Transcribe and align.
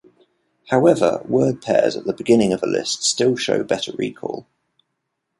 However, 0.71 1.21
word 1.27 1.61
pairs 1.61 1.95
at 1.95 2.05
the 2.05 2.13
beginning 2.13 2.53
of 2.53 2.63
a 2.63 2.65
list 2.65 3.03
still 3.03 3.35
show 3.35 3.63
better 3.63 3.91
recall. 3.91 4.47